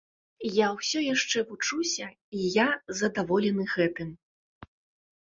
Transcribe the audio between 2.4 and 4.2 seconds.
я задаволены гэтым.